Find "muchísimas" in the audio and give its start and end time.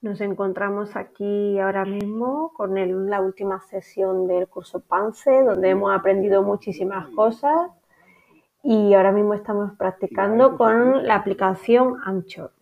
6.44-7.08